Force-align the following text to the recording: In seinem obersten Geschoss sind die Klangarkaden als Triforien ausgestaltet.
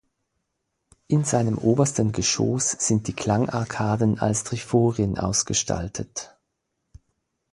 In 1.07 1.23
seinem 1.25 1.59
obersten 1.59 2.11
Geschoss 2.11 2.71
sind 2.71 3.07
die 3.07 3.13
Klangarkaden 3.13 4.17
als 4.17 4.43
Triforien 4.43 5.19
ausgestaltet. 5.19 6.35